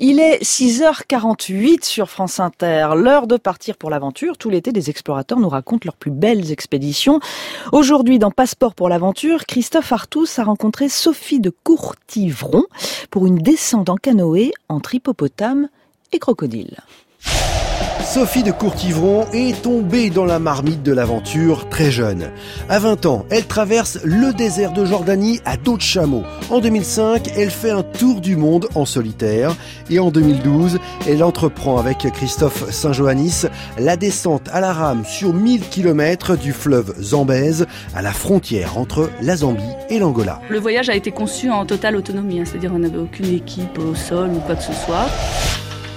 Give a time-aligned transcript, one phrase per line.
[0.00, 4.36] Il est 6h48 sur France Inter, l'heure de partir pour l'aventure.
[4.36, 7.20] Tout l'été, des explorateurs nous racontent leurs plus belles expéditions.
[7.70, 12.64] Aujourd'hui, dans Passeport pour l'aventure, Christophe Artus a rencontré Sophie de Courtivron
[13.12, 15.68] pour une descente en canoë entre hippopotame
[16.10, 16.78] et crocodile.
[18.14, 22.30] Sophie de Courtivron est tombée dans la marmite de l'aventure très jeune.
[22.68, 26.22] À 20 ans, elle traverse le désert de Jordanie à dos de chameau.
[26.48, 29.56] En 2005, elle fait un tour du monde en solitaire.
[29.90, 33.46] Et en 2012, elle entreprend avec Christophe Saint-Johannis
[33.80, 39.10] la descente à la rame sur 1000 km du fleuve Zambèze à la frontière entre
[39.22, 40.40] la Zambie et l'Angola.
[40.50, 42.44] Le voyage a été conçu en totale autonomie, hein.
[42.46, 45.08] c'est-à-dire on n'avait aucune équipe au sol ou quoi que ce soit.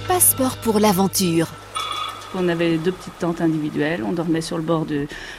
[0.08, 1.52] Passeport pour l'aventure
[2.34, 4.86] on avait deux petites tentes individuelles, on dormait sur le bord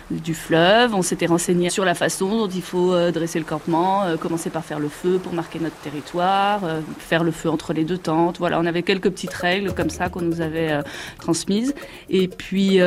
[0.09, 4.03] du fleuve, on s'était renseigné sur la façon dont il faut euh, dresser le campement,
[4.03, 7.73] euh, commencer par faire le feu pour marquer notre territoire, euh, faire le feu entre
[7.73, 8.39] les deux tentes.
[8.39, 10.81] Voilà, on avait quelques petites règles comme ça qu'on nous avait
[11.19, 11.73] transmises.
[12.09, 12.79] Et puis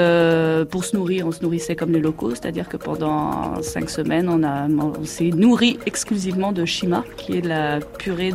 [0.71, 5.05] pour se nourrir, on se nourrissait comme les locaux, c'est-à-dire que pendant cinq semaines, on,
[5.05, 8.33] s'est nourri exclusivement de shima, qui est la purée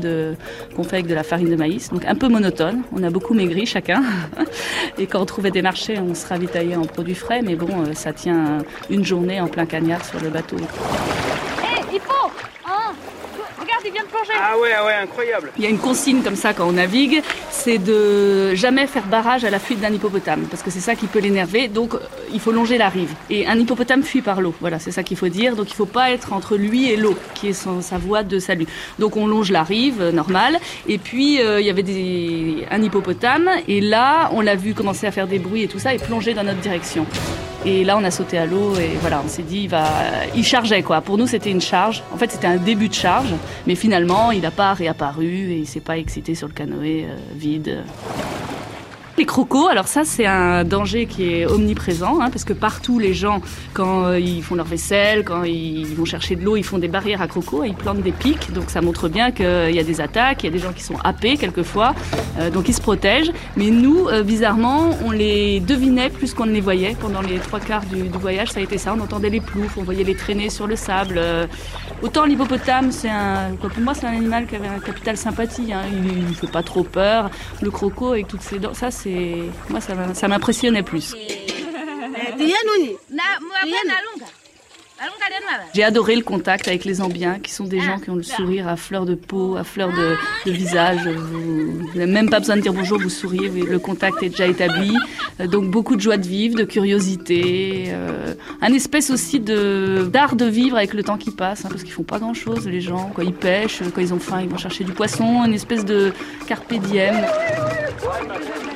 [0.76, 2.84] qu'on fait avec de la farine de maïs, donc un peu monotone.
[2.94, 4.04] On a beaucoup maigri chacun.
[4.98, 7.94] Et quand on trouvait des marchés, on se ravitaillait en produits frais, mais bon, euh,
[7.94, 10.58] ça tient une journée en plein cagnard sur le bateau.
[10.58, 12.32] Hé, il faut
[12.66, 12.94] hein
[14.18, 16.74] De plonger Ah ouais, ouais, incroyable Il y a une consigne comme ça quand on
[16.74, 20.96] navigue, c'est de jamais faire barrage à la fuite d'un hippopotame, parce que c'est ça
[20.96, 22.00] qui peut l'énerver, donc euh,
[22.34, 23.14] il faut longer la rive.
[23.30, 25.86] Et un hippopotame fuit par l'eau, voilà, c'est ça qu'il faut dire, donc il faut
[25.86, 28.68] pas être entre lui et l'eau, qui est son, sa voie de salut.
[29.00, 33.50] Donc on longe la rive, euh, normale, et puis il y avait des, un hippopotame,
[33.68, 36.34] et là, on l'a vu commencer à faire des bruits et tout ça, et plonger
[36.34, 37.06] dans notre direction.
[37.66, 39.86] Et là, on a sauté à l'eau et voilà, on s'est dit, il va,
[40.36, 41.02] il chargeait quoi.
[41.02, 42.04] Pour nous, c'était une charge.
[42.14, 43.34] En fait, c'était un début de charge,
[43.66, 47.16] mais finalement, il n'a pas réapparu et il s'est pas excité sur le canoë euh,
[47.36, 47.84] vide.
[49.18, 53.16] Les crocos, alors ça c'est un danger qui est omniprésent, hein, parce que partout les
[53.16, 53.42] gens,
[53.74, 56.88] quand euh, ils font leur vaisselle, quand ils vont chercher de l'eau, ils font des
[56.88, 59.84] barrières à crocos et ils plantent des pics, donc ça montre bien qu'il y a
[59.84, 61.96] des attaques, il y a des gens qui sont happés quelquefois,
[62.38, 63.32] euh, donc ils se protègent.
[63.56, 66.96] Mais nous, euh, bizarrement, on les devinait plus qu'on ne les voyait.
[67.02, 69.84] Pendant les trois quarts du, voyage, ça a été ça, on entendait les ploufs, on
[69.84, 71.20] voyait les traîner sur le sable.
[72.04, 75.82] autant l'hippopotame, c'est un, pour moi c'est un animal qui avait un capital sympathie, hein.
[75.92, 77.32] il ne fait pas trop peur.
[77.64, 79.07] Le croco avec toutes ses dents, ça c'est
[79.70, 81.16] moi ça m'impressionnait plus.
[85.74, 88.68] J'ai adoré le contact avec les Zambiens, qui sont des gens qui ont le sourire
[88.68, 90.16] à fleur de peau, à fleur de,
[90.52, 91.08] visage.
[91.08, 94.96] Vous n'avez même pas besoin de dire bonjour, vous souriez, le contact est déjà établi.
[95.40, 100.36] Euh, donc beaucoup de joie de vivre, de curiosité, euh, un espèce aussi de d'art
[100.36, 103.12] de vivre avec le temps qui passe, hein, parce qu'ils font pas grand-chose les gens.
[103.16, 106.12] Quand ils pêchent, quand ils ont faim, ils vont chercher du poisson, une espèce de
[106.48, 107.16] carpe diem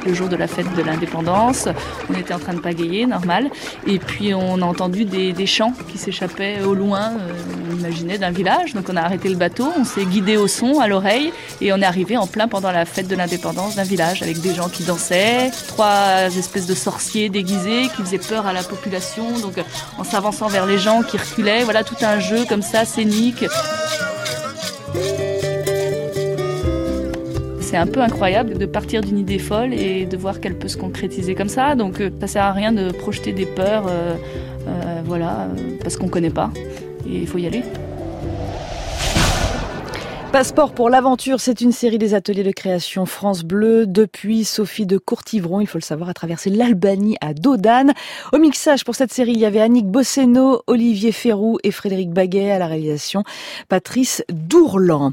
[0.06, 1.68] le jour de la fête de l'indépendance.
[2.10, 3.50] On était en train de pagayer, normal.
[3.88, 7.34] Et puis on a entendu des, chants qui s'échappaient au loin, euh,
[7.72, 8.74] on imaginait, d'un village.
[8.74, 11.78] Donc on a arrêté le bateau, on s'est guidé au son, à l'oreille, et on
[11.78, 14.84] est arrivé en plein pendant la fête de l'indépendance d'un village avec des gens qui
[14.84, 19.40] dansaient, trois espèces de sorciers déguisés qui faisaient peur à la population.
[19.40, 19.54] Donc
[19.98, 23.46] en s'avançant vers les gens qui reculaient, voilà tout un jeu comme ça, scénique.
[27.72, 30.76] C'est un peu incroyable de partir d'une idée folle et de voir qu'elle peut se
[30.76, 31.76] concrétiser comme ça.
[31.76, 34.16] Donc euh, ça sert à rien de projeter des peurs, euh,
[34.68, 35.48] euh, voilà,
[35.82, 36.52] parce qu'on connaît pas.
[37.08, 37.64] Et il faut y aller.
[40.34, 44.98] Passeport pour l'aventure, c'est une série des ateliers de création France Bleu depuis Sophie de
[44.98, 47.92] Courtivron, il faut le savoir, a traversé l'Albanie à Dodane.
[48.32, 52.52] Au mixage pour cette série, il y avait Annick Bosseno, Olivier Ferrou et Frédéric Baguet
[52.52, 53.24] à la réalisation,
[53.68, 55.10] Patrice Dourlan.